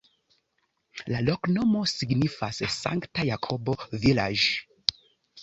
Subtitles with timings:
[1.11, 4.49] La loknomo signifas: Sankta-Jakobo-vilaĝ'.